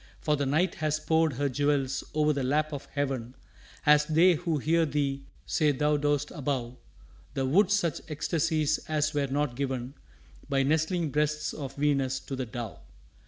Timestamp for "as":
3.85-4.03, 8.89-9.13